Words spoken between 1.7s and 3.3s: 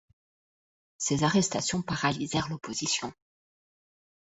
paralysèrent l'opposition.